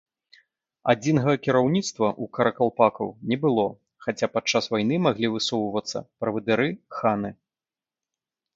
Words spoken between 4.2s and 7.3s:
падчас вайны маглі высоўвацца правадыры-ханы.